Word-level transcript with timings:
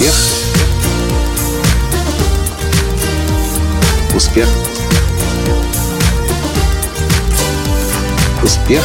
Успех. 0.00 0.14
Успех. 4.16 4.48
Успех. 8.42 8.82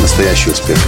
Настоящий 0.00 0.50
успех. 0.52 0.78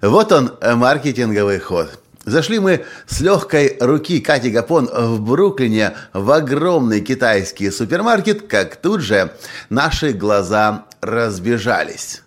Вот 0.00 0.30
он, 0.30 0.52
маркетинговый 0.76 1.58
ход. 1.58 1.98
Зашли 2.24 2.60
мы 2.60 2.84
с 3.08 3.18
легкой 3.18 3.76
руки 3.80 4.20
Кати 4.20 4.50
Гапон 4.50 4.86
в 4.86 5.20
Бруклине 5.22 5.96
в 6.12 6.30
огромный 6.30 7.00
китайский 7.00 7.72
супермаркет, 7.72 8.46
как 8.46 8.76
тут 8.76 9.00
же 9.00 9.34
наши 9.70 10.12
глаза 10.12 10.84
разбежались. 11.00 12.22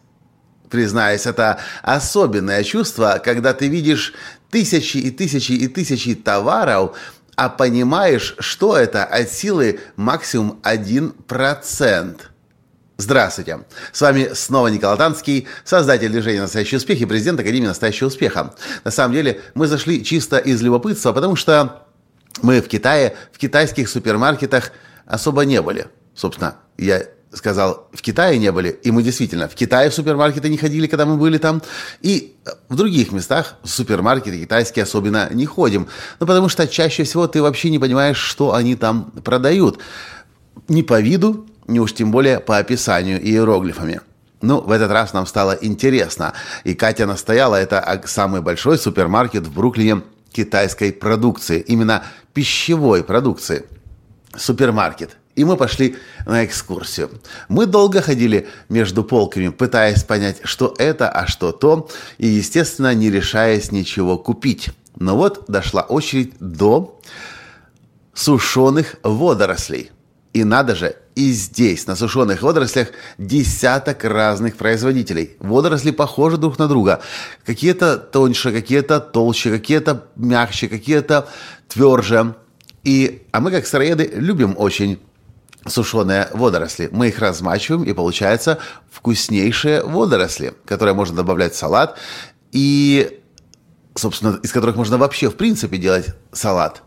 Признаюсь, 0.73 1.27
это 1.27 1.59
особенное 1.83 2.63
чувство, 2.63 3.21
когда 3.23 3.53
ты 3.53 3.67
видишь 3.67 4.11
тысячи 4.49 4.97
и 4.97 5.11
тысячи 5.11 5.51
и 5.51 5.67
тысячи 5.67 6.15
товаров, 6.15 6.97
а 7.35 7.49
понимаешь, 7.49 8.33
что 8.39 8.75
это 8.75 9.03
от 9.03 9.29
силы 9.29 9.79
максимум 9.97 10.59
1%. 10.63 12.21
Здравствуйте! 12.97 13.59
С 13.91 14.01
вами 14.01 14.31
снова 14.33 14.69
Николай 14.69 14.97
Танский, 14.97 15.47
создатель 15.63 16.09
движения 16.09 16.41
«Настоящий 16.41 16.77
успех» 16.77 16.99
и 16.99 17.05
президент 17.05 17.39
Академии 17.39 17.67
«Настоящего 17.67 18.07
успеха». 18.07 18.55
На 18.83 18.89
самом 18.89 19.13
деле, 19.13 19.41
мы 19.53 19.67
зашли 19.67 20.03
чисто 20.03 20.39
из 20.39 20.59
любопытства, 20.63 21.13
потому 21.13 21.35
что 21.35 21.85
мы 22.41 22.63
в 22.63 22.67
Китае, 22.67 23.15
в 23.31 23.37
китайских 23.37 23.87
супермаркетах 23.87 24.71
особо 25.05 25.45
не 25.45 25.61
были. 25.61 25.85
Собственно, 26.15 26.55
я 26.79 27.03
сказал, 27.33 27.87
в 27.93 28.01
Китае 28.01 28.37
не 28.37 28.51
были, 28.51 28.69
и 28.69 28.91
мы 28.91 29.03
действительно 29.03 29.47
в 29.47 29.55
Китае 29.55 29.89
в 29.89 29.93
супермаркеты 29.93 30.49
не 30.49 30.57
ходили, 30.57 30.87
когда 30.87 31.05
мы 31.05 31.17
были 31.17 31.37
там, 31.37 31.61
и 32.01 32.35
в 32.69 32.75
других 32.75 33.11
местах 33.11 33.55
в 33.63 33.69
супермаркеты 33.69 34.39
китайские 34.39 34.83
особенно 34.83 35.29
не 35.31 35.45
ходим, 35.45 35.87
ну 36.19 36.27
потому 36.27 36.49
что 36.49 36.67
чаще 36.67 37.03
всего 37.03 37.27
ты 37.27 37.41
вообще 37.41 37.69
не 37.69 37.79
понимаешь, 37.79 38.17
что 38.17 38.53
они 38.53 38.75
там 38.75 39.11
продают. 39.23 39.79
Не 40.67 40.83
по 40.83 41.01
виду, 41.01 41.47
не 41.67 41.79
уж 41.79 41.93
тем 41.93 42.11
более 42.11 42.39
по 42.39 42.57
описанию 42.57 43.21
иероглифами. 43.21 44.01
Ну, 44.41 44.59
в 44.59 44.71
этот 44.71 44.91
раз 44.91 45.13
нам 45.13 45.25
стало 45.25 45.57
интересно, 45.61 46.33
и 46.65 46.73
Катя 46.73 47.05
настояла, 47.05 47.55
это 47.55 48.01
самый 48.05 48.41
большой 48.41 48.77
супермаркет 48.77 49.47
в 49.47 49.53
Бруклине 49.53 50.01
китайской 50.33 50.91
продукции, 50.91 51.61
именно 51.61 52.03
пищевой 52.33 53.03
продукции. 53.03 53.65
Супермаркет. 54.35 55.17
И 55.35 55.45
мы 55.45 55.57
пошли 55.57 55.95
на 56.25 56.45
экскурсию. 56.45 57.09
Мы 57.49 57.65
долго 57.65 58.01
ходили 58.01 58.47
между 58.69 59.03
полками, 59.03 59.49
пытаясь 59.49 60.03
понять, 60.03 60.41
что 60.43 60.75
это, 60.77 61.09
а 61.09 61.25
что 61.25 61.51
то, 61.51 61.89
и, 62.19 62.27
естественно, 62.27 62.93
не 62.93 63.09
решаясь 63.09 63.71
ничего 63.71 64.17
купить. 64.17 64.69
Но 64.95 65.17
вот 65.17 65.45
дошла 65.47 65.81
очередь 65.81 66.33
до 66.39 66.99
сушеных 68.13 68.95
водорослей. 69.01 69.89
И 70.33 70.43
надо 70.43 70.75
же, 70.75 70.95
и 71.15 71.31
здесь, 71.31 71.85
на 71.85 71.95
сушеных 71.95 72.41
водорослях, 72.41 72.89
десяток 73.17 74.03
разных 74.03 74.55
производителей. 74.55 75.35
Водоросли 75.39 75.91
похожи 75.91 76.37
друг 76.37 76.57
на 76.57 76.67
друга. 76.67 77.01
Какие-то 77.45 77.97
тоньше, 77.97 78.51
какие-то 78.51 78.99
толще, 78.99 79.51
какие-то 79.51 80.05
мягче, 80.15 80.67
какие-то 80.67 81.27
тверже. 81.67 82.35
И, 82.83 83.21
а 83.31 83.41
мы, 83.41 83.51
как 83.51 83.67
сыроеды, 83.67 84.11
любим 84.15 84.55
очень 84.57 84.99
сушеные 85.65 86.29
водоросли. 86.33 86.89
Мы 86.91 87.09
их 87.09 87.19
размачиваем, 87.19 87.83
и 87.83 87.93
получается 87.93 88.59
вкуснейшие 88.91 89.83
водоросли, 89.83 90.53
которые 90.65 90.93
можно 90.93 91.17
добавлять 91.17 91.53
в 91.53 91.57
салат, 91.57 91.97
и, 92.51 93.21
собственно, 93.95 94.39
из 94.43 94.51
которых 94.51 94.75
можно 94.75 94.97
вообще, 94.97 95.29
в 95.29 95.35
принципе, 95.35 95.77
делать 95.77 96.15
салат. 96.31 96.83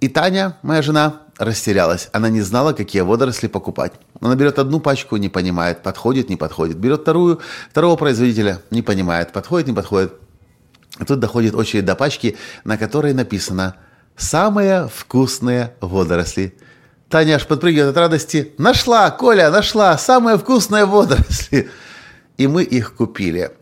И 0.00 0.08
Таня, 0.08 0.58
моя 0.62 0.82
жена, 0.82 1.22
растерялась. 1.38 2.08
Она 2.12 2.28
не 2.28 2.40
знала, 2.40 2.72
какие 2.72 3.02
водоросли 3.02 3.46
покупать. 3.46 3.92
Она 4.20 4.34
берет 4.34 4.58
одну 4.58 4.80
пачку, 4.80 5.16
не 5.16 5.28
понимает, 5.28 5.82
подходит, 5.82 6.28
не 6.28 6.36
подходит. 6.36 6.76
Берет 6.76 7.02
вторую, 7.02 7.40
второго 7.70 7.96
производителя, 7.96 8.62
не 8.70 8.82
понимает, 8.82 9.32
подходит, 9.32 9.68
не 9.68 9.74
подходит. 9.74 10.12
Тут 11.06 11.20
доходит 11.20 11.54
очередь 11.54 11.84
до 11.84 11.94
пачки, 11.94 12.36
на 12.64 12.78
которой 12.78 13.12
написано 13.12 13.76
«Самые 14.16 14.88
вкусные 14.88 15.74
водоросли». 15.80 16.56
Таня 17.08 17.36
аж 17.36 17.46
подпрыгивает 17.46 17.90
от 17.90 17.96
радости. 17.96 18.52
«Нашла, 18.58 19.10
Коля, 19.10 19.50
нашла! 19.50 19.96
Самые 19.96 20.38
вкусные 20.38 20.86
водоросли!» 20.86 21.70
И 22.36 22.46
мы 22.46 22.64
их 22.64 22.94
купили. 22.94 23.52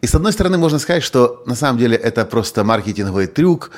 И 0.00 0.06
с 0.06 0.14
одной 0.14 0.32
стороны, 0.32 0.58
можно 0.58 0.78
сказать, 0.78 1.02
что 1.02 1.42
на 1.46 1.56
самом 1.56 1.78
деле 1.78 1.96
это 1.96 2.24
просто 2.24 2.62
маркетинговый 2.62 3.26
трюк, 3.26 3.72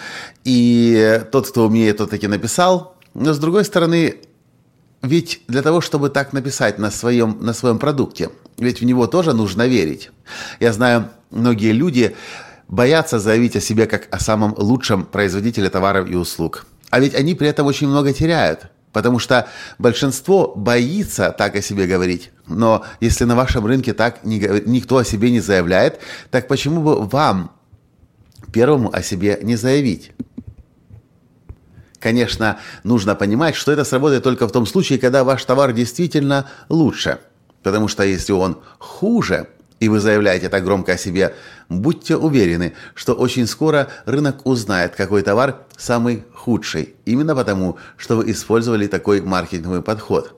и 0.44 1.22
тот, 1.32 1.48
кто 1.48 1.66
умеет, 1.66 1.96
тот 1.96 2.10
таки 2.10 2.26
написал. 2.26 2.96
Но 3.14 3.32
с 3.32 3.38
другой 3.38 3.64
стороны, 3.64 4.16
ведь 5.02 5.42
для 5.48 5.62
того, 5.62 5.80
чтобы 5.80 6.10
так 6.10 6.34
написать 6.34 6.78
на 6.78 6.90
своем, 6.90 7.38
на 7.40 7.54
своем 7.54 7.78
продукте, 7.78 8.30
ведь 8.58 8.82
в 8.82 8.84
него 8.84 9.06
тоже 9.06 9.32
нужно 9.32 9.66
верить. 9.66 10.10
Я 10.60 10.74
знаю, 10.74 11.08
многие 11.30 11.72
люди 11.72 12.14
боятся 12.68 13.18
заявить 13.18 13.56
о 13.56 13.60
себе 13.60 13.86
как 13.86 14.06
о 14.14 14.20
самом 14.20 14.54
лучшем 14.58 15.06
производителе 15.06 15.70
товаров 15.70 16.08
и 16.10 16.14
услуг. 16.14 16.66
А 16.90 17.00
ведь 17.00 17.14
они 17.14 17.34
при 17.34 17.48
этом 17.48 17.66
очень 17.66 17.88
много 17.88 18.12
теряют. 18.12 18.66
Потому 18.92 19.20
что 19.20 19.48
большинство 19.78 20.52
боится 20.56 21.30
так 21.30 21.54
о 21.54 21.62
себе 21.62 21.86
говорить. 21.86 22.32
Но 22.48 22.84
если 23.00 23.24
на 23.24 23.36
вашем 23.36 23.64
рынке 23.64 23.94
так 23.94 24.24
никто 24.24 24.96
о 24.96 25.04
себе 25.04 25.30
не 25.30 25.38
заявляет, 25.38 26.00
так 26.30 26.48
почему 26.48 26.82
бы 26.82 27.06
вам 27.06 27.52
первому 28.52 28.90
о 28.92 29.00
себе 29.02 29.38
не 29.42 29.54
заявить? 29.54 30.10
Конечно, 32.00 32.58
нужно 32.82 33.14
понимать, 33.14 33.54
что 33.54 33.70
это 33.70 33.84
сработает 33.84 34.24
только 34.24 34.48
в 34.48 34.52
том 34.52 34.66
случае, 34.66 34.98
когда 34.98 35.22
ваш 35.22 35.44
товар 35.44 35.72
действительно 35.72 36.48
лучше. 36.68 37.20
Потому 37.62 37.86
что 37.86 38.02
если 38.02 38.32
он 38.32 38.58
хуже, 38.78 39.48
и 39.80 39.88
вы 39.88 39.98
заявляете 39.98 40.48
так 40.48 40.62
громко 40.62 40.92
о 40.92 40.96
себе, 40.98 41.34
будьте 41.68 42.16
уверены, 42.16 42.74
что 42.94 43.14
очень 43.14 43.46
скоро 43.46 43.88
рынок 44.04 44.46
узнает, 44.46 44.94
какой 44.94 45.22
товар 45.22 45.66
самый 45.76 46.24
худший. 46.32 46.94
Именно 47.06 47.34
потому, 47.34 47.78
что 47.96 48.16
вы 48.16 48.30
использовали 48.30 48.86
такой 48.86 49.22
маркетинговый 49.22 49.82
подход. 49.82 50.36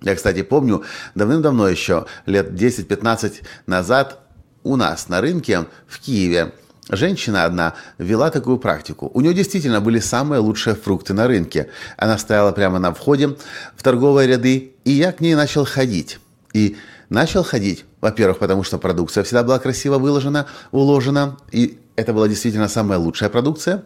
Я, 0.00 0.14
кстати, 0.14 0.42
помню, 0.42 0.84
давным-давно 1.14 1.68
еще, 1.68 2.06
лет 2.26 2.52
10-15 2.52 3.42
назад, 3.66 4.20
у 4.62 4.76
нас 4.76 5.08
на 5.08 5.20
рынке 5.20 5.66
в 5.86 6.00
Киеве 6.00 6.52
Женщина 6.90 7.44
одна 7.44 7.74
вела 7.96 8.30
такую 8.30 8.58
практику. 8.58 9.10
У 9.14 9.22
нее 9.22 9.32
действительно 9.32 9.80
были 9.80 10.00
самые 10.00 10.40
лучшие 10.40 10.76
фрукты 10.76 11.14
на 11.14 11.26
рынке. 11.26 11.70
Она 11.96 12.18
стояла 12.18 12.52
прямо 12.52 12.78
на 12.78 12.92
входе 12.92 13.36
в 13.74 13.82
торговые 13.82 14.28
ряды, 14.28 14.74
и 14.84 14.90
я 14.90 15.12
к 15.12 15.20
ней 15.20 15.34
начал 15.34 15.64
ходить. 15.64 16.18
И 16.54 16.76
начал 17.10 17.44
ходить, 17.44 17.84
во-первых, 18.00 18.38
потому 18.38 18.62
что 18.62 18.78
продукция 18.78 19.24
всегда 19.24 19.42
была 19.42 19.58
красиво 19.58 19.98
выложена, 19.98 20.46
уложена, 20.70 21.36
и 21.52 21.78
это 21.96 22.14
была 22.14 22.28
действительно 22.28 22.68
самая 22.68 22.98
лучшая 22.98 23.28
продукция. 23.28 23.82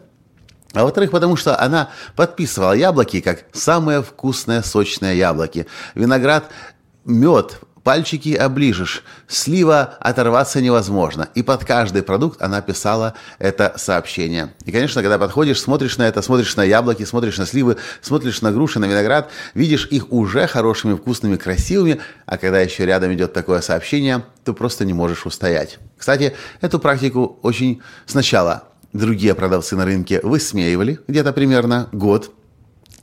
А 0.73 0.83
во-вторых, 0.83 1.09
потому 1.09 1.35
что 1.35 1.59
она 1.59 1.89
подписывала 2.15 2.73
яблоки 2.73 3.21
как 3.21 3.45
самые 3.53 4.03
вкусные 4.03 4.61
сочные 4.61 5.17
яблоки. 5.17 5.65
Виноград, 5.95 6.45
мед, 7.05 7.59
пальчики 7.89 8.35
оближешь, 8.35 9.03
слива 9.27 9.95
оторваться 9.99 10.61
невозможно. 10.61 11.27
И 11.33 11.41
под 11.41 11.65
каждый 11.65 12.03
продукт 12.03 12.39
она 12.39 12.61
писала 12.61 13.15
это 13.39 13.73
сообщение. 13.77 14.53
И, 14.65 14.71
конечно, 14.71 15.01
когда 15.01 15.17
подходишь, 15.17 15.59
смотришь 15.59 15.97
на 15.97 16.03
это, 16.03 16.21
смотришь 16.21 16.55
на 16.55 16.63
яблоки, 16.63 17.03
смотришь 17.03 17.39
на 17.39 17.47
сливы, 17.47 17.77
смотришь 18.01 18.43
на 18.43 18.51
груши, 18.51 18.77
на 18.77 18.85
виноград, 18.85 19.31
видишь 19.55 19.87
их 19.89 20.11
уже 20.11 20.45
хорошими, 20.45 20.93
вкусными, 20.95 21.35
красивыми, 21.35 21.99
а 22.27 22.37
когда 22.37 22.59
еще 22.59 22.85
рядом 22.85 23.11
идет 23.15 23.33
такое 23.33 23.59
сообщение, 23.61 24.23
то 24.45 24.53
просто 24.53 24.85
не 24.85 24.93
можешь 24.93 25.25
устоять. 25.25 25.79
Кстати, 25.97 26.35
эту 26.61 26.77
практику 26.77 27.39
очень 27.41 27.81
сначала 28.05 28.65
другие 28.93 29.33
продавцы 29.33 29.75
на 29.75 29.85
рынке 29.85 30.19
высмеивали 30.21 30.99
где-то 31.07 31.33
примерно 31.33 31.89
год, 31.91 32.31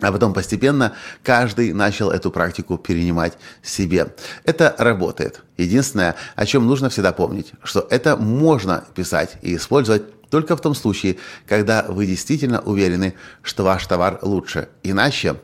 а 0.01 0.13
потом 0.13 0.35
постепенно 0.35 0.93
каждый 1.23 1.73
начал 1.73 2.11
эту 2.11 2.31
практику 2.31 2.77
перенимать 2.77 3.35
себе. 3.63 4.15
Это 4.45 4.75
работает. 4.79 5.43
Единственное, 5.57 6.17
о 6.35 6.47
чем 6.47 6.67
нужно 6.67 6.91
всегда 6.91 7.13
помнить, 7.13 7.53
что 7.63 7.87
это 7.91 8.17
можно 8.17 8.85
писать 8.95 9.37
и 9.43 9.57
использовать 9.57 10.03
только 10.29 10.57
в 10.57 10.61
том 10.61 10.75
случае, 10.75 11.17
когда 11.47 11.85
вы 11.89 12.07
действительно 12.07 12.61
уверены, 12.61 13.15
что 13.43 13.63
ваш 13.63 13.87
товар 13.87 14.19
лучше. 14.23 14.69
Иначе 14.83 15.37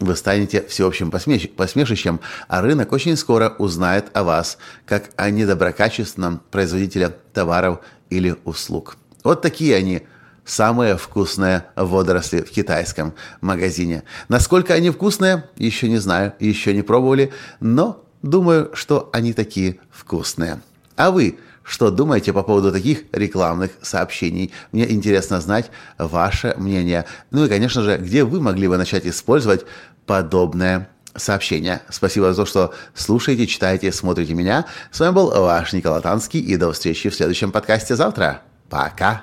вы 0.00 0.16
станете 0.16 0.66
всеобщим 0.66 1.10
посмешищем, 1.10 2.20
а 2.48 2.60
рынок 2.62 2.92
очень 2.92 3.16
скоро 3.16 3.54
узнает 3.58 4.06
о 4.14 4.24
вас 4.24 4.58
как 4.84 5.10
о 5.16 5.30
недоброкачественном 5.30 6.42
производителе 6.50 7.16
товаров 7.32 7.80
или 8.10 8.36
услуг. 8.44 8.96
Вот 9.22 9.42
такие 9.42 9.76
они– 9.76 10.02
самые 10.46 10.96
вкусные 10.96 11.66
водоросли 11.76 12.40
в 12.40 12.50
китайском 12.50 13.14
магазине. 13.42 14.04
Насколько 14.28 14.72
они 14.72 14.90
вкусные, 14.90 15.44
еще 15.56 15.88
не 15.88 15.98
знаю, 15.98 16.32
еще 16.40 16.72
не 16.72 16.82
пробовали, 16.82 17.32
но 17.60 18.04
думаю, 18.22 18.70
что 18.72 19.10
они 19.12 19.34
такие 19.34 19.78
вкусные. 19.90 20.60
А 20.96 21.10
вы 21.10 21.38
что 21.62 21.90
думаете 21.90 22.32
по 22.32 22.44
поводу 22.44 22.70
таких 22.70 23.02
рекламных 23.12 23.72
сообщений? 23.82 24.52
Мне 24.70 24.90
интересно 24.90 25.40
знать 25.40 25.70
ваше 25.98 26.54
мнение. 26.56 27.06
Ну 27.32 27.44
и, 27.44 27.48
конечно 27.48 27.82
же, 27.82 27.98
где 27.98 28.22
вы 28.22 28.40
могли 28.40 28.68
бы 28.68 28.76
начать 28.76 29.04
использовать 29.04 29.66
подобное 30.06 30.88
сообщение. 31.16 31.82
Спасибо 31.90 32.32
за 32.32 32.42
то, 32.42 32.46
что 32.46 32.74
слушаете, 32.94 33.46
читаете, 33.46 33.90
смотрите 33.90 34.34
меня. 34.34 34.66
С 34.92 35.00
вами 35.00 35.12
был 35.12 35.30
ваш 35.30 35.72
Николай 35.72 36.00
Танский, 36.00 36.40
и 36.40 36.56
до 36.56 36.72
встречи 36.72 37.08
в 37.08 37.14
следующем 37.14 37.50
подкасте 37.50 37.96
завтра. 37.96 38.42
Пока. 38.68 39.22